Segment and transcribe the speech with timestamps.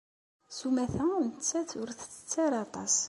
[0.57, 2.95] S umata, nettat ur tettett aṭas.